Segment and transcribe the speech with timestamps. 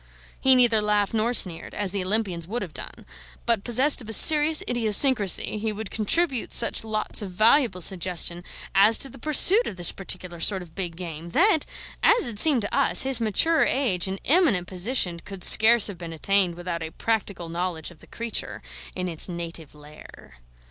[0.39, 3.05] He neither laughed nor sneered, as the Olympians would have done;
[3.45, 8.43] but possessed of a serious idiosyncrasy, he would contribute such lots of valuable suggestion
[8.73, 11.67] as to the pursuit of this particular sort of big game that,
[12.01, 16.13] as it seemed to us, his mature age and eminent position could scarce have been
[16.13, 18.63] attained without a practical knowledge of the creature
[18.95, 20.37] in its native lair.